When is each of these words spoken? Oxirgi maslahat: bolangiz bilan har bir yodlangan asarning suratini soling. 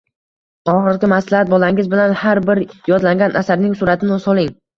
Oxirgi 0.71 1.09
maslahat: 1.11 1.51
bolangiz 1.51 1.91
bilan 1.91 2.15
har 2.23 2.41
bir 2.49 2.63
yodlangan 2.93 3.37
asarning 3.45 3.79
suratini 3.83 4.21
soling. 4.27 4.51